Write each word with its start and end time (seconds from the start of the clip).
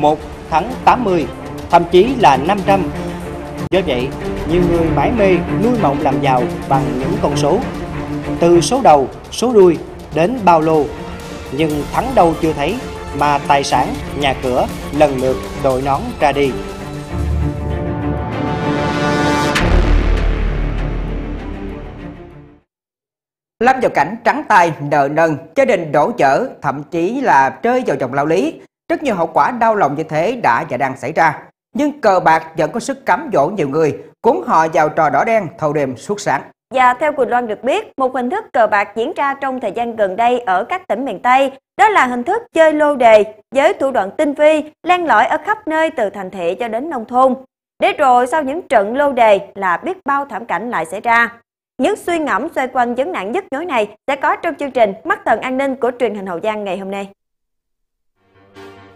một 0.00 0.18
thắng 0.50 0.72
80, 0.84 1.26
thậm 1.70 1.84
chí 1.90 2.14
là 2.20 2.36
500. 2.36 2.90
Do 3.70 3.80
vậy, 3.86 4.08
nhiều 4.50 4.62
người 4.70 4.86
mãi 4.96 5.12
mê 5.18 5.36
nuôi 5.62 5.72
mộng 5.82 6.00
làm 6.00 6.20
giàu 6.20 6.42
bằng 6.68 6.84
những 6.98 7.16
con 7.22 7.36
số. 7.36 7.58
Từ 8.40 8.60
số 8.60 8.80
đầu, 8.82 9.08
số 9.30 9.52
đuôi 9.52 9.78
đến 10.14 10.38
bao 10.44 10.60
lô. 10.60 10.84
Nhưng 11.52 11.82
thắng 11.92 12.14
đâu 12.14 12.34
chưa 12.42 12.52
thấy 12.52 12.74
mà 13.18 13.38
tài 13.38 13.64
sản, 13.64 13.94
nhà 14.20 14.34
cửa 14.42 14.66
lần 14.92 15.16
lượt 15.16 15.36
đội 15.64 15.82
nón 15.82 16.00
ra 16.20 16.32
đi. 16.32 16.50
Lâm 23.64 23.76
vào 23.80 23.90
cảnh 23.94 24.16
trắng 24.24 24.42
tay, 24.48 24.72
nợ 24.90 25.08
nần, 25.12 25.36
gia 25.56 25.64
đình 25.64 25.92
đổ 25.92 26.10
chở, 26.18 26.48
thậm 26.62 26.82
chí 26.90 27.20
là 27.20 27.58
rơi 27.62 27.82
vào 27.86 27.96
chồng 27.96 28.14
lao 28.14 28.26
lý. 28.26 28.60
Rất 28.88 29.02
nhiều 29.02 29.14
hậu 29.14 29.26
quả 29.26 29.50
đau 29.50 29.74
lòng 29.74 29.94
như 29.94 30.02
thế 30.02 30.40
đã 30.42 30.64
và 30.70 30.76
đang 30.76 30.96
xảy 30.96 31.12
ra. 31.12 31.42
Nhưng 31.74 32.00
cờ 32.00 32.20
bạc 32.20 32.52
vẫn 32.56 32.72
có 32.72 32.80
sức 32.80 33.06
cám 33.06 33.30
dỗ 33.32 33.46
nhiều 33.46 33.68
người, 33.68 33.98
cuốn 34.20 34.36
họ 34.46 34.66
vào 34.72 34.88
trò 34.88 35.10
đỏ 35.10 35.24
đen 35.24 35.46
thâu 35.58 35.72
đêm 35.72 35.96
suốt 35.96 36.20
sáng. 36.20 36.42
Và 36.74 36.94
theo 36.94 37.12
Quỳnh 37.12 37.28
Loan 37.30 37.46
được 37.46 37.64
biết, 37.64 37.92
một 37.96 38.14
hình 38.14 38.30
thức 38.30 38.44
cờ 38.52 38.66
bạc 38.66 38.88
diễn 38.96 39.12
ra 39.16 39.34
trong 39.34 39.60
thời 39.60 39.72
gian 39.72 39.96
gần 39.96 40.16
đây 40.16 40.40
ở 40.40 40.64
các 40.64 40.88
tỉnh 40.88 41.04
miền 41.04 41.22
Tây, 41.22 41.52
đó 41.76 41.88
là 41.88 42.06
hình 42.06 42.24
thức 42.24 42.42
chơi 42.52 42.72
lô 42.72 42.96
đề 42.96 43.24
với 43.54 43.74
thủ 43.74 43.90
đoạn 43.90 44.10
tinh 44.16 44.34
vi, 44.34 44.62
len 44.82 45.06
lỏi 45.06 45.26
ở 45.26 45.36
khắp 45.44 45.68
nơi 45.68 45.90
từ 45.90 46.10
thành 46.10 46.30
thị 46.30 46.54
cho 46.54 46.68
đến 46.68 46.90
nông 46.90 47.04
thôn. 47.04 47.34
Để 47.78 47.92
rồi 47.92 48.26
sau 48.26 48.42
những 48.42 48.68
trận 48.68 48.96
lô 48.96 49.12
đề 49.12 49.40
là 49.54 49.76
biết 49.76 49.98
bao 50.04 50.24
thảm 50.24 50.44
cảnh 50.44 50.70
lại 50.70 50.84
xảy 50.84 51.00
ra. 51.00 51.32
Những 51.78 51.96
suy 51.96 52.18
ngẫm 52.18 52.48
xoay 52.54 52.68
quanh 52.68 52.94
vấn 52.94 53.12
nạn 53.12 53.32
nhức 53.32 53.44
nhối 53.50 53.64
này 53.64 53.96
sẽ 54.06 54.16
có 54.16 54.36
trong 54.36 54.54
chương 54.54 54.70
trình 54.70 54.94
Mắt 55.04 55.20
thần 55.24 55.40
an 55.40 55.58
ninh 55.58 55.76
của 55.76 55.90
truyền 55.98 56.14
hình 56.14 56.26
Hậu 56.26 56.40
Giang 56.40 56.64
ngày 56.64 56.78
hôm 56.78 56.90
nay. 56.90 57.08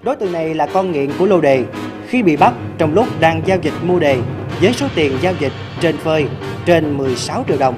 Đối 0.02 0.16
tượng 0.16 0.32
này 0.32 0.54
là 0.54 0.66
con 0.66 0.92
nghiện 0.92 1.10
của 1.18 1.26
lô 1.26 1.40
đề. 1.40 1.64
Khi 2.08 2.22
bị 2.22 2.36
bắt 2.36 2.54
trong 2.78 2.94
lúc 2.94 3.06
đang 3.20 3.42
giao 3.46 3.58
dịch 3.62 3.74
mua 3.82 3.98
đề 3.98 4.18
với 4.60 4.72
số 4.72 4.86
tiền 4.94 5.12
giao 5.20 5.34
dịch 5.40 5.52
trên 5.80 5.96
phơi 5.96 6.28
trên 6.66 6.98
16 6.98 7.44
triệu 7.48 7.56
đồng. 7.58 7.74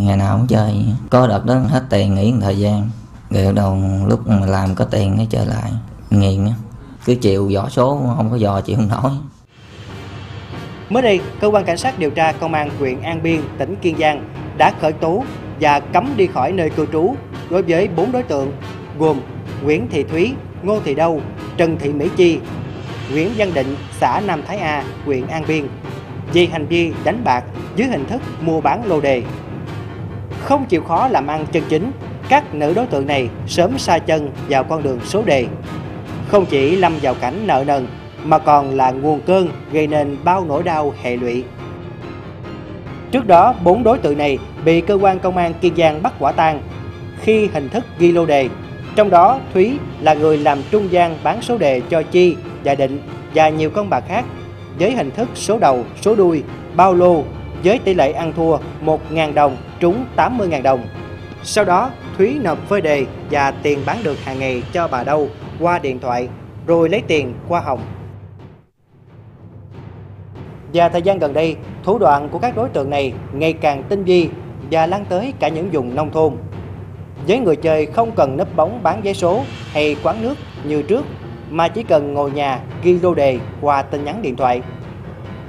Ngày 0.00 0.16
nào 0.16 0.36
cũng 0.38 0.46
chơi, 0.46 0.72
có 1.10 1.26
đợt 1.26 1.44
đó 1.46 1.54
hết 1.54 1.82
tiền 1.90 2.14
nghỉ 2.14 2.32
một 2.32 2.38
thời 2.42 2.58
gian. 2.58 2.90
Rồi 3.30 3.52
đầu 3.52 3.78
lúc 4.06 4.28
mà 4.28 4.46
làm 4.46 4.74
có 4.74 4.84
tiền 4.84 5.16
mới 5.16 5.26
chơi 5.30 5.46
lại, 5.46 5.72
nghiện. 6.10 6.48
Cứ 7.04 7.14
chịu 7.14 7.50
dò 7.50 7.68
số 7.68 8.00
không 8.16 8.30
có 8.30 8.36
dò 8.36 8.60
chịu 8.60 8.76
không 8.76 8.88
nổi. 8.88 9.12
Mới 10.90 11.02
đây, 11.02 11.20
cơ 11.40 11.48
quan 11.48 11.64
cảnh 11.64 11.78
sát 11.78 11.98
điều 11.98 12.10
tra 12.10 12.32
công 12.32 12.54
an 12.54 12.70
huyện 12.78 13.02
An 13.02 13.22
Biên, 13.22 13.40
tỉnh 13.58 13.76
Kiên 13.76 13.98
Giang 13.98 14.28
đã 14.58 14.72
khởi 14.80 14.92
tố 14.92 15.24
và 15.60 15.80
cấm 15.80 16.14
đi 16.16 16.26
khỏi 16.26 16.52
nơi 16.52 16.70
cư 16.70 16.86
trú 16.92 17.14
đối 17.50 17.62
với 17.62 17.88
bốn 17.96 18.12
đối 18.12 18.22
tượng 18.22 18.52
gồm 18.98 19.20
Nguyễn 19.64 19.88
Thị 19.90 20.02
Thúy, 20.02 20.32
Ngô 20.62 20.80
Thị 20.80 20.94
Đâu, 20.94 21.20
Trần 21.56 21.76
Thị 21.78 21.92
Mỹ 21.92 22.08
Chi, 22.16 22.38
Nguyễn 23.12 23.30
Văn 23.36 23.50
Định, 23.54 23.76
xã 24.00 24.20
Nam 24.26 24.42
Thái 24.46 24.58
A, 24.58 24.84
huyện 25.04 25.26
An 25.26 25.44
Biên 25.48 25.66
vì 26.32 26.46
hành 26.46 26.66
vi 26.66 26.92
đánh 27.04 27.24
bạc 27.24 27.44
dưới 27.76 27.88
hình 27.88 28.06
thức 28.06 28.22
mua 28.40 28.60
bán 28.60 28.86
lô 28.86 29.00
đề. 29.00 29.22
Không 30.44 30.66
chịu 30.66 30.82
khó 30.82 31.08
làm 31.08 31.26
ăn 31.26 31.46
chân 31.52 31.62
chính, 31.68 31.92
các 32.28 32.54
nữ 32.54 32.74
đối 32.74 32.86
tượng 32.86 33.06
này 33.06 33.28
sớm 33.46 33.78
xa 33.78 33.98
chân 33.98 34.30
vào 34.48 34.64
con 34.64 34.82
đường 34.82 35.00
số 35.04 35.22
đề. 35.22 35.46
Không 36.28 36.46
chỉ 36.46 36.76
lâm 36.76 36.92
vào 37.02 37.14
cảnh 37.14 37.46
nợ 37.46 37.64
nần 37.66 37.86
mà 38.24 38.38
còn 38.38 38.70
là 38.70 38.90
nguồn 38.90 39.20
cơn 39.20 39.48
gây 39.72 39.86
nên 39.86 40.16
bao 40.24 40.44
nỗi 40.44 40.62
đau 40.62 40.94
hệ 41.02 41.16
lụy. 41.16 41.44
Trước 43.10 43.26
đó, 43.26 43.54
bốn 43.64 43.82
đối 43.82 43.98
tượng 43.98 44.18
này 44.18 44.38
bị 44.64 44.80
cơ 44.80 44.94
quan 44.94 45.18
công 45.18 45.36
an 45.36 45.54
Kiên 45.60 45.76
Giang 45.76 46.02
bắt 46.02 46.12
quả 46.18 46.32
tang 46.32 46.62
khi 47.20 47.46
hình 47.46 47.68
thức 47.68 47.84
ghi 47.98 48.12
lô 48.12 48.26
đề. 48.26 48.48
Trong 48.96 49.10
đó, 49.10 49.40
Thúy 49.54 49.78
là 50.00 50.14
người 50.14 50.38
làm 50.38 50.58
trung 50.70 50.92
gian 50.92 51.16
bán 51.22 51.42
số 51.42 51.58
đề 51.58 51.80
cho 51.80 52.02
Chi 52.02 52.36
gia 52.62 52.74
Định 52.74 52.98
và 53.34 53.48
nhiều 53.48 53.70
con 53.70 53.90
bạc 53.90 54.04
khác 54.08 54.24
với 54.78 54.92
hình 54.92 55.10
thức 55.10 55.28
số 55.34 55.58
đầu, 55.58 55.84
số 56.00 56.14
đuôi, 56.14 56.42
bao 56.76 56.94
lô 56.94 57.22
với 57.64 57.78
tỷ 57.78 57.94
lệ 57.94 58.12
ăn 58.12 58.32
thua 58.36 58.58
1.000 58.84 59.34
đồng 59.34 59.56
trúng 59.80 60.04
80.000 60.16 60.62
đồng. 60.62 60.86
Sau 61.42 61.64
đó, 61.64 61.90
Thúy 62.18 62.38
nộp 62.42 62.68
phơi 62.68 62.80
đề 62.80 63.06
và 63.30 63.50
tiền 63.50 63.78
bán 63.86 63.98
được 64.04 64.18
hàng 64.24 64.38
ngày 64.38 64.62
cho 64.72 64.88
bà 64.88 65.04
Đâu 65.04 65.28
qua 65.60 65.78
điện 65.78 65.98
thoại 65.98 66.28
rồi 66.66 66.88
lấy 66.88 67.02
tiền 67.06 67.34
qua 67.48 67.60
Hồng. 67.60 67.80
Và 70.74 70.88
thời 70.88 71.02
gian 71.02 71.18
gần 71.18 71.32
đây, 71.32 71.56
thủ 71.84 71.98
đoạn 71.98 72.28
của 72.28 72.38
các 72.38 72.56
đối 72.56 72.68
tượng 72.68 72.90
này 72.90 73.12
ngày 73.32 73.52
càng 73.52 73.82
tinh 73.88 74.04
vi 74.04 74.28
và 74.70 74.86
lan 74.86 75.04
tới 75.08 75.32
cả 75.38 75.48
những 75.48 75.70
vùng 75.70 75.94
nông 75.94 76.10
thôn. 76.10 76.32
Với 77.28 77.38
người 77.38 77.56
chơi 77.56 77.86
không 77.86 78.12
cần 78.16 78.36
nấp 78.36 78.56
bóng 78.56 78.82
bán 78.82 79.02
vé 79.02 79.12
số 79.12 79.42
hay 79.72 79.96
quán 80.02 80.22
nước 80.22 80.34
như 80.64 80.82
trước, 80.82 81.04
mà 81.50 81.68
chỉ 81.68 81.82
cần 81.82 82.14
ngồi 82.14 82.30
nhà 82.30 82.60
ghi 82.82 82.98
lô 83.00 83.14
đề 83.14 83.38
qua 83.60 83.82
tin 83.82 84.04
nhắn 84.04 84.22
điện 84.22 84.36
thoại. 84.36 84.62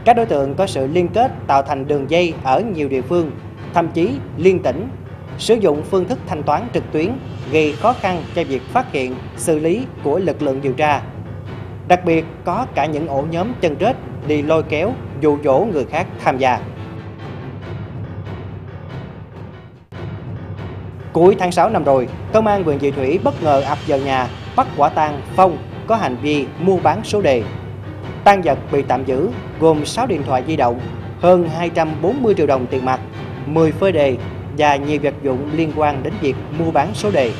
Các 0.05 0.13
đối 0.13 0.25
tượng 0.25 0.55
có 0.55 0.67
sự 0.67 0.87
liên 0.87 1.07
kết 1.07 1.31
tạo 1.47 1.61
thành 1.61 1.87
đường 1.87 2.09
dây 2.09 2.33
ở 2.43 2.61
nhiều 2.61 2.89
địa 2.89 3.01
phương, 3.01 3.31
thậm 3.73 3.87
chí 3.93 4.09
liên 4.37 4.59
tỉnh, 4.59 4.87
sử 5.37 5.55
dụng 5.55 5.83
phương 5.83 6.05
thức 6.05 6.19
thanh 6.27 6.43
toán 6.43 6.61
trực 6.73 6.83
tuyến 6.91 7.11
gây 7.51 7.73
khó 7.73 7.93
khăn 7.93 8.23
cho 8.35 8.43
việc 8.43 8.61
phát 8.61 8.91
hiện, 8.91 9.15
xử 9.37 9.59
lý 9.59 9.85
của 10.03 10.19
lực 10.19 10.41
lượng 10.41 10.61
điều 10.61 10.73
tra. 10.73 11.01
Đặc 11.87 12.05
biệt 12.05 12.25
có 12.45 12.65
cả 12.75 12.85
những 12.85 13.07
ổ 13.07 13.25
nhóm 13.31 13.53
chân 13.61 13.75
rết 13.79 13.95
đi 14.27 14.41
lôi 14.41 14.63
kéo, 14.63 14.93
dụ 15.21 15.37
dỗ 15.43 15.67
người 15.73 15.85
khác 15.85 16.07
tham 16.23 16.37
gia. 16.37 16.59
Cuối 21.17 21.35
tháng 21.39 21.51
6 21.51 21.69
năm 21.69 21.83
rồi, 21.83 22.07
công 22.33 22.47
an 22.47 22.63
huyện 22.63 22.79
Dị 22.79 22.91
Thủy 22.91 23.19
bất 23.23 23.43
ngờ 23.43 23.61
ập 23.61 23.77
vào 23.87 23.99
nhà 23.99 24.27
bắt 24.55 24.67
quả 24.77 24.89
tang 24.89 25.21
Phong 25.35 25.57
có 25.87 25.95
hành 25.95 26.17
vi 26.21 26.45
mua 26.59 26.77
bán 26.77 27.01
số 27.03 27.21
đề. 27.21 27.43
Tăng 28.23 28.41
vật 28.41 28.57
bị 28.71 28.81
tạm 28.81 29.05
giữ 29.05 29.29
gồm 29.59 29.85
6 29.85 30.07
điện 30.07 30.23
thoại 30.23 30.43
di 30.47 30.55
động, 30.55 30.79
hơn 31.21 31.49
240 31.49 32.33
triệu 32.37 32.47
đồng 32.47 32.65
tiền 32.65 32.85
mặt, 32.85 32.99
10 33.45 33.71
phơi 33.71 33.91
đề 33.91 34.15
và 34.57 34.75
nhiều 34.75 34.99
vật 35.03 35.13
dụng 35.23 35.49
liên 35.55 35.71
quan 35.75 36.03
đến 36.03 36.13
việc 36.21 36.35
mua 36.59 36.71
bán 36.71 36.87
số 36.93 37.11
đề. 37.11 37.31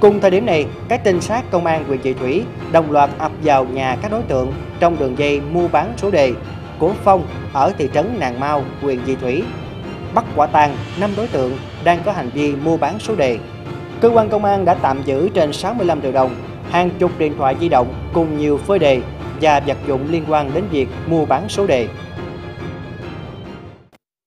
Cùng 0.00 0.20
thời 0.20 0.30
điểm 0.30 0.46
này, 0.46 0.66
các 0.88 1.00
trinh 1.04 1.20
sát 1.20 1.44
công 1.50 1.66
an 1.66 1.84
huyện 1.84 2.02
Dị 2.02 2.12
Thủy 2.12 2.44
đồng 2.72 2.92
loạt 2.92 3.10
ập 3.18 3.32
vào 3.42 3.64
nhà 3.64 3.96
các 4.02 4.10
đối 4.10 4.22
tượng 4.22 4.52
trong 4.80 4.96
đường 4.98 5.18
dây 5.18 5.40
mua 5.40 5.68
bán 5.68 5.92
số 5.96 6.10
đề 6.10 6.32
của 6.78 6.92
Phong 7.04 7.26
ở 7.52 7.72
thị 7.78 7.88
trấn 7.94 8.16
Nàng 8.18 8.40
Mau, 8.40 8.64
huyện 8.80 8.98
Dị 9.06 9.16
Thủy. 9.16 9.42
Bắt 10.14 10.24
quả 10.36 10.46
tang 10.46 10.76
5 11.00 11.10
đối 11.16 11.26
tượng 11.26 11.58
đang 11.84 11.98
có 12.04 12.12
hành 12.12 12.30
vi 12.34 12.56
mua 12.56 12.76
bán 12.76 12.98
số 12.98 13.14
đề. 13.14 13.38
Cơ 14.00 14.10
quan 14.14 14.28
công 14.28 14.44
an 14.44 14.64
đã 14.64 14.74
tạm 14.74 15.02
giữ 15.04 15.28
trên 15.28 15.52
65 15.52 16.02
triệu 16.02 16.12
đồng, 16.12 16.34
hàng 16.70 16.90
chục 16.98 17.10
điện 17.18 17.34
thoại 17.38 17.56
di 17.60 17.68
động 17.68 18.10
cùng 18.14 18.38
nhiều 18.38 18.58
phơi 18.58 18.78
đề 18.78 19.00
và 19.40 19.60
vật 19.66 19.76
dụng 19.86 20.06
liên 20.10 20.24
quan 20.28 20.50
đến 20.54 20.64
việc 20.70 20.88
mua 21.06 21.24
bán 21.24 21.48
số 21.48 21.66
đề. 21.66 21.88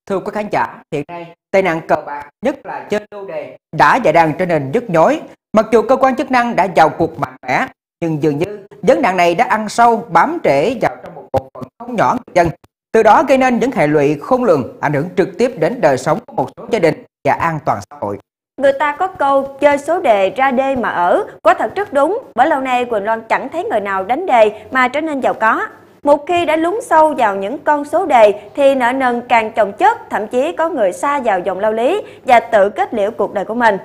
Thưa 0.10 0.20
quý 0.20 0.32
khán 0.34 0.48
giả, 0.52 0.82
hiện 0.92 1.04
nay 1.08 1.36
tệ 1.52 1.62
nạn 1.62 1.82
cờ 1.88 1.96
bạc, 2.06 2.30
nhất 2.46 2.66
là 2.66 2.88
chơi 2.90 3.02
lô 3.12 3.26
đề, 3.26 3.58
đã 3.72 4.00
và 4.04 4.12
đang 4.12 4.34
trở 4.40 4.46
nên 4.46 4.72
nhức 4.72 4.90
nhối. 4.90 5.22
Mặc 5.54 5.66
dù 5.72 5.82
cơ 5.82 5.96
quan 5.96 6.16
chức 6.16 6.32
năng 6.32 6.56
đã 6.56 6.68
vào 6.76 6.90
cuộc 6.90 7.20
mạnh 7.20 7.36
mẽ, 7.48 7.68
nhưng 8.02 8.24
dường 8.24 8.38
như 8.38 8.66
vấn 8.82 9.02
nạn 9.02 9.18
này 9.18 9.36
đã 9.36 9.46
ăn 9.46 9.70
sâu, 9.70 10.06
bám 10.10 10.38
rễ 10.44 10.78
vào 10.82 10.96
trong 11.04 11.16
một 11.16 11.28
bộ 11.32 11.50
phận 11.54 11.64
không 11.80 11.96
nhỏ 11.96 12.14
người 12.14 12.34
dân. 12.36 12.50
Từ 12.94 13.04
đó 13.04 13.24
gây 13.28 13.38
nên 13.38 13.60
những 13.60 13.72
hệ 13.72 13.88
lụy 13.88 14.18
khôn 14.22 14.44
lường, 14.44 14.78
ảnh 14.82 14.94
hưởng 14.94 15.10
trực 15.18 15.38
tiếp 15.38 15.52
đến 15.60 15.82
đời 15.82 15.98
sống 15.98 16.20
của 16.26 16.34
một 16.34 16.50
số 16.58 16.66
gia 16.72 16.80
đình 16.80 17.04
và 17.28 17.34
an 17.34 17.60
toàn 17.66 17.80
xã 17.90 17.98
hội. 18.02 18.18
Người 18.62 18.74
ta 18.74 18.96
có 19.00 19.08
câu 19.08 19.58
chơi 19.60 19.78
số 19.78 20.00
đề 20.00 20.30
ra 20.30 20.52
đê 20.52 20.76
mà 20.76 20.90
ở, 20.90 21.24
có 21.44 21.54
thật 21.54 21.76
rất 21.76 21.94
đúng, 21.94 22.20
bởi 22.36 22.48
lâu 22.48 22.62
nay 22.62 22.86
Quỳnh 22.86 23.04
Loan 23.04 23.22
chẳng 23.30 23.50
thấy 23.50 23.64
người 23.64 23.80
nào 23.80 24.04
đánh 24.04 24.26
đề 24.26 24.62
mà 24.72 24.88
trở 24.88 25.02
nên 25.02 25.22
giàu 25.22 25.34
có. 25.34 25.68
Một 26.04 26.26
khi 26.28 26.46
đã 26.46 26.56
lún 26.56 26.80
sâu 26.84 27.14
vào 27.18 27.36
những 27.36 27.58
con 27.58 27.86
số 27.86 28.06
đề 28.06 28.42
thì 28.56 28.76
nợ 28.76 28.92
nần 28.92 29.22
càng 29.30 29.52
chồng 29.52 29.74
chất, 29.74 30.10
thậm 30.10 30.28
chí 30.28 30.52
có 30.52 30.70
người 30.70 30.92
xa 30.92 31.20
vào 31.20 31.40
dòng 31.40 31.60
lao 31.60 31.74
lý 31.74 32.02
và 32.26 32.40
tự 32.40 32.70
kết 32.70 32.94
liễu 32.94 33.12
cuộc 33.12 33.34
đời 33.34 33.46
của 33.46 33.56
mình. 33.56 33.78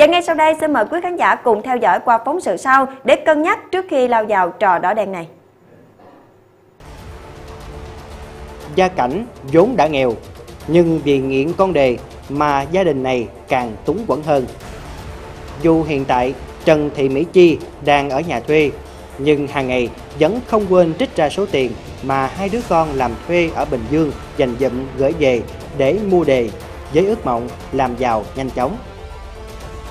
Và 0.00 0.06
ngay 0.06 0.22
sau 0.22 0.34
đây 0.34 0.54
xin 0.60 0.72
mời 0.72 0.84
quý 0.90 1.00
khán 1.02 1.16
giả 1.16 1.34
cùng 1.34 1.62
theo 1.62 1.76
dõi 1.76 1.98
qua 2.04 2.18
phóng 2.24 2.40
sự 2.40 2.56
sau 2.56 2.86
để 3.04 3.16
cân 3.16 3.42
nhắc 3.42 3.58
trước 3.70 3.84
khi 3.88 4.08
lao 4.08 4.24
vào 4.24 4.50
trò 4.50 4.78
đỏ 4.78 4.94
đen 4.94 5.12
này. 5.12 5.28
Gia 8.78 8.88
cảnh 8.88 9.26
vốn 9.52 9.76
đã 9.76 9.86
nghèo, 9.86 10.14
nhưng 10.68 11.00
vì 11.04 11.18
nghiện 11.18 11.52
con 11.52 11.72
đề 11.72 11.98
mà 12.28 12.66
gia 12.72 12.84
đình 12.84 13.02
này 13.02 13.26
càng 13.48 13.76
túng 13.84 14.04
quẫn 14.06 14.22
hơn. 14.22 14.46
Dù 15.62 15.84
hiện 15.84 16.04
tại 16.04 16.34
Trần 16.64 16.90
Thị 16.94 17.08
Mỹ 17.08 17.26
Chi 17.32 17.58
đang 17.84 18.10
ở 18.10 18.20
nhà 18.20 18.40
thuê, 18.40 18.70
nhưng 19.18 19.46
hàng 19.46 19.68
ngày 19.68 19.88
vẫn 20.20 20.40
không 20.46 20.66
quên 20.70 20.94
trích 20.98 21.16
ra 21.16 21.28
số 21.28 21.46
tiền 21.46 21.72
mà 22.02 22.26
hai 22.26 22.48
đứa 22.48 22.60
con 22.68 22.94
làm 22.94 23.12
thuê 23.26 23.50
ở 23.54 23.64
Bình 23.64 23.84
Dương 23.90 24.12
dành 24.36 24.54
dụm 24.60 24.72
gửi 24.98 25.12
về 25.18 25.42
để 25.78 25.98
mua 26.10 26.24
đề 26.24 26.50
với 26.94 27.06
ước 27.06 27.26
mộng 27.26 27.48
làm 27.72 27.96
giàu 27.96 28.24
nhanh 28.36 28.50
chóng. 28.50 28.76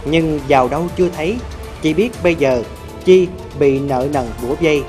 Nhưng 0.06 0.40
giàu 0.48 0.68
đâu 0.68 0.84
chưa 0.98 1.10
thấy, 1.10 1.38
chỉ 1.82 1.94
biết 1.94 2.10
bây 2.24 2.36
giờ 2.36 2.64
Chi 3.06 3.28
bị 3.60 3.80
nợ 3.80 4.08
nần 4.14 4.26
bủa 4.42 4.56
dây, 4.62 4.84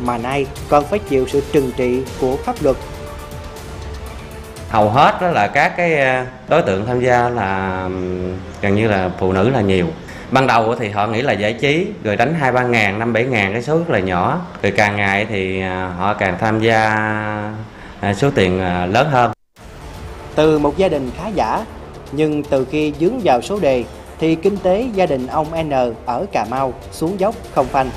mà 0.00 0.18
nay 0.18 0.46
còn 0.68 0.84
phải 0.84 0.98
chịu 0.98 1.26
sự 1.28 1.42
trừng 1.52 1.70
trị 1.76 2.02
của 2.20 2.36
pháp 2.36 2.62
luật 2.62 2.76
hầu 4.70 4.90
hết 4.90 5.20
đó 5.20 5.28
là 5.28 5.46
các 5.46 5.76
cái 5.76 5.98
ờ, 5.98 6.24
đối 6.48 6.62
tượng 6.62 6.86
tham 6.86 7.00
gia 7.00 7.28
là 7.28 7.88
gần 8.62 8.74
như 8.74 8.88
là 8.88 9.10
phụ 9.18 9.32
nữ 9.32 9.50
là 9.50 9.60
nhiều 9.60 9.86
ban 10.30 10.46
đầu 10.46 10.74
thì 10.74 10.88
họ 10.88 11.06
nghĩ 11.06 11.22
là 11.22 11.32
giải 11.32 11.52
trí 11.52 11.86
rồi 12.04 12.16
đánh 12.16 12.34
hai 12.34 12.52
ba 12.52 12.62
ngàn 12.62 12.98
năm 12.98 13.12
bảy 13.12 13.24
ngàn 13.24 13.52
cái 13.52 13.62
số 13.62 13.78
rất 13.78 13.90
là 13.90 13.98
nhỏ 13.98 14.40
rồi 14.62 14.72
càng 14.76 14.96
ngày 14.96 15.26
thì 15.28 15.60
ờ, 15.60 15.88
họ 15.88 16.14
càng 16.14 16.36
tham 16.40 16.60
gia 16.60 16.94
ờ, 18.00 18.14
số 18.14 18.30
tiền 18.30 18.58
lớn 18.92 19.08
hơn 19.10 19.32
Từ 20.34 20.58
một 20.58 20.76
gia 20.76 20.88
đình 20.88 21.10
khá 21.18 21.28
giả, 21.28 21.64
nhưng 22.12 22.42
từ 22.42 22.66
khi 22.70 22.92
dướng 23.00 23.20
vào 23.24 23.40
số 23.42 23.60
đề 23.60 23.84
thì 24.18 24.34
kinh 24.34 24.56
tế 24.56 24.86
gia 24.94 25.06
đình 25.06 25.26
ông 25.26 25.46
N 25.68 25.70
ở 26.06 26.26
Cà 26.32 26.46
Mau 26.50 26.72
xuống 26.92 27.20
dốc 27.20 27.34
không 27.54 27.66
phanh. 27.66 27.90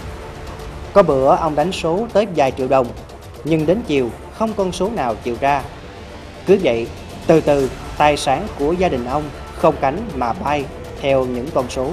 Có 0.94 1.04
bữa 1.04 1.36
ông 1.36 1.56
đánh 1.56 1.72
số 1.72 2.08
tới 2.14 2.28
vài 2.36 2.52
triệu 2.52 2.68
đồng, 2.68 2.88
nhưng 3.44 3.66
đến 3.66 3.82
chiều 3.88 4.10
không 4.38 4.54
con 4.58 4.72
số 4.72 4.90
nào 4.96 5.16
chịu 5.24 5.36
ra. 5.42 5.62
Cứ 6.46 6.58
vậy, 6.64 6.88
từ 7.28 7.42
từ 7.42 7.70
tài 7.98 8.18
sản 8.18 8.48
của 8.60 8.74
gia 8.74 8.90
đình 8.90 9.06
ông 9.06 9.24
không 9.58 9.76
cánh 9.82 10.10
mà 10.16 10.34
bay 10.34 10.66
theo 11.02 11.26
những 11.26 11.48
con 11.54 11.70
số. 11.70 11.92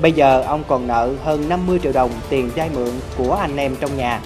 Bây 0.00 0.12
giờ 0.12 0.42
ông 0.42 0.64
còn 0.68 0.86
nợ 0.86 1.12
hơn 1.24 1.48
50 1.48 1.78
triệu 1.82 1.92
đồng 1.92 2.10
tiền 2.28 2.50
vay 2.56 2.70
mượn 2.74 2.90
của 3.16 3.34
anh 3.34 3.56
em 3.56 3.76
trong 3.80 3.96
nhà. 3.96 4.20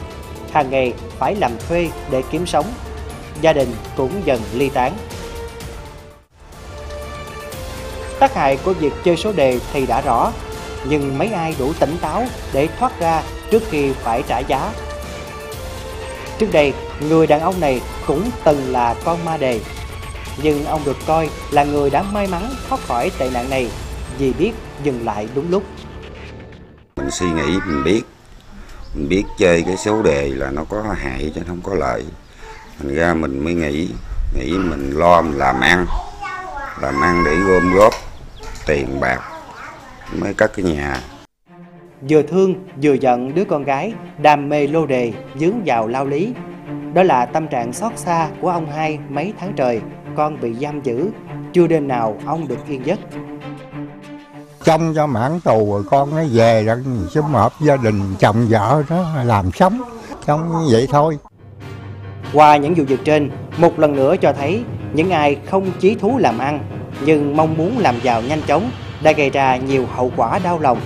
Hàng 0.53 0.71
ngày 0.71 0.93
phải 1.19 1.35
làm 1.35 1.53
thuê 1.69 1.89
để 2.11 2.23
kiếm 2.31 2.47
sống. 2.47 2.67
Gia 3.41 3.53
đình 3.53 3.69
cũng 3.97 4.11
dần 4.25 4.41
ly 4.55 4.69
tán. 4.69 4.93
Tác 8.19 8.35
hại 8.35 8.59
của 8.65 8.73
việc 8.73 8.93
chơi 9.05 9.17
số 9.17 9.33
đề 9.33 9.59
thì 9.73 9.87
đã 9.87 10.01
rõ, 10.01 10.33
nhưng 10.89 11.19
mấy 11.19 11.29
ai 11.29 11.55
đủ 11.59 11.73
tỉnh 11.81 11.97
táo 12.01 12.25
để 12.53 12.69
thoát 12.79 13.01
ra 13.01 13.23
trước 13.51 13.63
khi 13.71 13.93
phải 13.93 14.23
trả 14.29 14.39
giá. 14.39 14.73
Trước 16.41 16.53
đây, 16.53 16.73
người 17.01 17.27
đàn 17.27 17.41
ông 17.41 17.61
này 17.61 17.81
cũng 18.07 18.31
từng 18.45 18.73
là 18.73 18.95
con 19.05 19.25
ma 19.25 19.37
đề, 19.37 19.61
nhưng 20.43 20.65
ông 20.65 20.81
được 20.85 20.97
coi 21.07 21.31
là 21.51 21.65
người 21.65 21.91
đã 21.91 22.03
may 22.03 22.27
mắn 22.27 22.51
thoát 22.69 22.81
khỏi 22.81 23.11
tệ 23.19 23.31
nạn 23.31 23.51
này 23.51 23.71
vì 24.19 24.33
biết 24.33 24.53
dừng 24.83 25.05
lại 25.05 25.29
đúng 25.35 25.51
lúc. 25.51 25.63
mình 26.97 27.11
suy 27.11 27.27
nghĩ 27.27 27.59
mình 27.67 27.85
biết. 27.85 28.03
Mình 28.95 29.09
biết 29.09 29.25
chơi 29.39 29.63
cái 29.67 29.77
số 29.77 30.03
đề 30.03 30.29
là 30.29 30.51
nó 30.51 30.65
có 30.69 30.83
hại 31.03 31.33
chứ 31.35 31.41
không 31.47 31.61
có 31.63 31.75
lợi. 31.75 32.05
Thành 32.79 32.95
ra 32.95 33.15
mình 33.15 33.45
mới 33.45 33.55
nghĩ 33.55 33.89
nghĩ 34.35 34.53
mình 34.53 34.91
lo 34.91 35.23
mình 35.23 35.39
làm 35.39 35.61
ăn. 35.61 35.87
Làm 36.83 37.01
ăn 37.01 37.25
để 37.25 37.37
gom 37.37 37.75
góp 37.75 37.95
tiền 38.67 39.01
bạc. 39.01 39.21
Mới 40.13 40.35
cất 40.35 40.53
cái 40.57 40.65
nhà. 40.65 41.01
Vừa 42.09 42.23
thương 42.23 42.55
vừa 42.83 42.93
giận 42.93 43.35
đứa 43.35 43.45
con 43.45 43.65
gái 43.65 43.93
đam 44.19 44.49
mê 44.49 44.67
lô 44.67 44.87
đề 44.87 45.13
dướng 45.41 45.63
vào 45.67 45.87
lao 45.87 46.07
lý. 46.07 46.33
Đó 46.95 47.03
là 47.03 47.27
tâm 47.27 47.47
trạng 47.49 47.73
xót 47.73 47.93
xa 47.97 48.29
của 48.41 48.49
ông 48.49 48.67
hai 48.67 48.99
mấy 49.09 49.33
tháng 49.41 49.53
trời 49.57 49.81
con 50.17 50.41
bị 50.41 50.55
giam 50.55 50.83
giữ, 50.83 51.11
chưa 51.53 51.67
đêm 51.67 51.89
nào 51.89 52.17
ông 52.27 52.49
được 52.49 52.59
yên 52.69 52.87
giấc. 52.87 52.99
trông 54.65 54.93
cho 54.95 55.07
mãn 55.07 55.41
tù 55.45 55.73
rồi 55.73 55.83
con 55.91 56.11
nó 56.11 56.23
về 56.33 56.65
rồi 56.65 56.83
sum 57.11 57.25
họp 57.25 57.53
gia 57.61 57.77
đình 57.77 58.01
chồng 58.19 58.47
vợ 58.49 58.83
nó 58.91 59.25
làm 59.25 59.53
sống 59.53 59.83
trông 60.27 60.49
như 60.49 60.69
vậy 60.71 60.89
thôi 60.91 61.19
Qua 62.33 62.57
những 62.57 62.75
vụ 62.75 62.85
việc 62.85 63.01
trên, 63.05 63.31
một 63.59 63.79
lần 63.79 63.97
nữa 63.97 64.15
cho 64.21 64.33
thấy 64.33 64.65
những 64.93 65.11
ai 65.11 65.37
không 65.51 65.71
chí 65.81 65.95
thú 65.95 66.19
làm 66.19 66.39
ăn 66.39 66.61
nhưng 67.05 67.37
mong 67.37 67.57
muốn 67.57 67.79
làm 67.79 67.95
giàu 68.03 68.23
nhanh 68.23 68.43
chóng 68.47 68.71
đã 69.03 69.13
gây 69.13 69.31
ra 69.31 69.57
nhiều 69.57 69.87
hậu 69.95 70.13
quả 70.17 70.39
đau 70.39 70.59
lòng. 70.59 70.79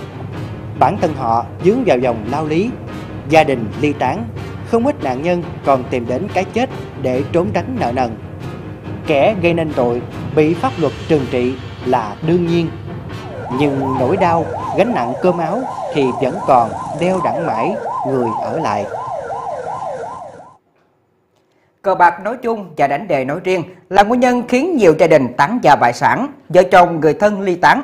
Bản 0.79 0.97
thân 1.01 1.13
họ 1.13 1.45
dướng 1.65 1.83
vào 1.85 1.97
dòng 1.97 2.25
lao 2.31 2.45
lý, 2.45 2.69
gia 3.29 3.43
đình 3.43 3.67
ly 3.81 3.93
tán, 3.93 4.25
không 4.71 4.85
ít 4.85 5.03
nạn 5.03 5.21
nhân 5.21 5.43
còn 5.65 5.83
tìm 5.89 6.07
đến 6.07 6.27
cái 6.33 6.43
chết 6.43 6.69
để 7.01 7.23
trốn 7.31 7.51
tránh 7.53 7.77
nợ 7.79 7.91
nần. 7.91 8.17
Kẻ 9.07 9.35
gây 9.41 9.53
nên 9.53 9.73
tội 9.73 10.01
bị 10.35 10.53
pháp 10.53 10.71
luật 10.77 10.93
trừng 11.07 11.25
trị 11.31 11.53
là 11.85 12.15
đương 12.27 12.47
nhiên. 12.47 12.67
Nhưng 13.59 13.95
nỗi 13.99 14.17
đau, 14.17 14.45
gánh 14.77 14.93
nặng 14.95 15.13
cơm 15.21 15.37
áo 15.37 15.61
thì 15.93 16.05
vẫn 16.21 16.35
còn 16.47 16.69
đeo 16.99 17.19
đẳng 17.23 17.47
mãi 17.47 17.75
người 18.07 18.27
ở 18.41 18.59
lại. 18.59 18.85
Cờ 21.81 21.95
bạc 21.95 22.21
nói 22.23 22.37
chung 22.41 22.69
và 22.77 22.87
đánh 22.87 23.07
đề 23.07 23.25
nói 23.25 23.39
riêng 23.43 23.63
là 23.89 24.03
nguyên 24.03 24.19
nhân 24.19 24.43
khiến 24.47 24.77
nhiều 24.77 24.93
gia 24.99 25.07
đình 25.07 25.33
tán 25.37 25.59
gia 25.61 25.75
bại 25.75 25.93
sản, 25.93 26.27
vợ 26.49 26.63
chồng 26.71 26.99
người 26.99 27.13
thân 27.13 27.41
ly 27.41 27.55
tán. 27.55 27.81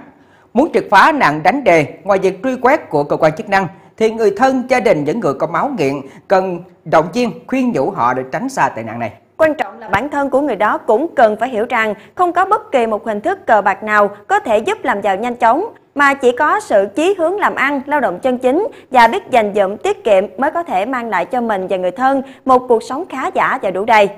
Muốn 0.53 0.69
triệt 0.73 0.85
phá 0.91 1.11
nạn 1.11 1.43
đánh 1.43 1.63
đề, 1.63 1.85
ngoài 2.03 2.19
việc 2.19 2.43
truy 2.43 2.55
quét 2.55 2.89
của 2.89 3.03
cơ 3.03 3.17
quan 3.17 3.35
chức 3.35 3.49
năng, 3.49 3.67
thì 3.97 4.11
người 4.11 4.31
thân, 4.37 4.63
gia 4.67 4.79
đình 4.79 5.03
những 5.03 5.19
người 5.19 5.33
có 5.33 5.47
máu 5.47 5.71
nghiện 5.77 5.93
cần 6.27 6.59
động 6.85 7.05
viên 7.13 7.31
khuyên 7.47 7.71
nhủ 7.71 7.89
họ 7.89 8.13
để 8.13 8.23
tránh 8.31 8.49
xa 8.49 8.69
tệ 8.69 8.83
nạn 8.83 8.99
này. 8.99 9.11
Quan 9.37 9.53
trọng 9.53 9.79
là 9.79 9.89
bản 9.89 10.09
thân 10.09 10.29
của 10.29 10.41
người 10.41 10.55
đó 10.55 10.77
cũng 10.77 11.15
cần 11.15 11.35
phải 11.39 11.49
hiểu 11.49 11.65
rằng 11.69 11.93
không 12.15 12.33
có 12.33 12.45
bất 12.45 12.71
kỳ 12.71 12.87
một 12.87 13.05
hình 13.05 13.21
thức 13.21 13.45
cờ 13.45 13.61
bạc 13.61 13.83
nào 13.83 14.09
có 14.27 14.39
thể 14.39 14.57
giúp 14.57 14.77
làm 14.83 15.01
giàu 15.01 15.15
nhanh 15.15 15.35
chóng, 15.35 15.65
mà 15.95 16.13
chỉ 16.13 16.31
có 16.31 16.59
sự 16.59 16.87
chí 16.95 17.15
hướng 17.17 17.39
làm 17.39 17.55
ăn, 17.55 17.81
lao 17.85 17.99
động 17.99 18.19
chân 18.19 18.37
chính 18.37 18.67
và 18.91 19.07
biết 19.07 19.29
dành 19.29 19.53
dụm 19.55 19.77
tiết 19.77 20.03
kiệm 20.03 20.25
mới 20.37 20.51
có 20.51 20.63
thể 20.63 20.85
mang 20.85 21.09
lại 21.09 21.25
cho 21.25 21.41
mình 21.41 21.67
và 21.67 21.77
người 21.77 21.91
thân 21.91 22.21
một 22.45 22.59
cuộc 22.67 22.83
sống 22.83 23.05
khá 23.09 23.31
giả 23.33 23.59
và 23.61 23.71
đủ 23.71 23.85
đầy. 23.85 24.09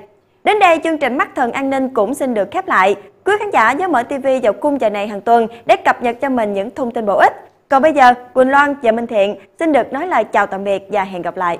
Đến 0.44 0.58
đây 0.58 0.78
chương 0.84 0.98
trình 0.98 1.18
Mắt 1.18 1.34
Thần 1.34 1.52
An 1.52 1.70
ninh 1.70 1.88
cũng 1.88 2.14
xin 2.14 2.34
được 2.34 2.50
khép 2.50 2.68
lại. 2.68 2.96
Quý 3.24 3.32
khán 3.38 3.50
giả 3.50 3.72
nhớ 3.72 3.88
mở 3.88 4.02
TV 4.02 4.26
vào 4.42 4.52
khung 4.60 4.80
giờ 4.80 4.90
này 4.90 5.08
hàng 5.08 5.20
tuần 5.20 5.46
để 5.66 5.76
cập 5.76 6.02
nhật 6.02 6.16
cho 6.20 6.28
mình 6.28 6.54
những 6.54 6.70
thông 6.70 6.90
tin 6.90 7.06
bổ 7.06 7.16
ích. 7.16 7.32
Còn 7.68 7.82
bây 7.82 7.92
giờ, 7.92 8.14
Quỳnh 8.34 8.50
Loan 8.50 8.74
và 8.82 8.92
Minh 8.92 9.06
Thiện 9.06 9.36
xin 9.58 9.72
được 9.72 9.92
nói 9.92 10.06
lời 10.06 10.24
chào 10.24 10.46
tạm 10.46 10.64
biệt 10.64 10.82
và 10.88 11.04
hẹn 11.04 11.22
gặp 11.22 11.36
lại. 11.36 11.58